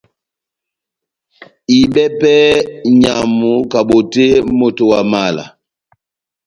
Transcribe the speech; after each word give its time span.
Ihibɛwɛ 1.73 2.03
pɛhɛ 2.19 2.59
nʼnyamu 2.91 3.51
kabotè 3.71 4.25
moto 4.57 4.83
wa 4.91 4.99
mala 5.11 5.45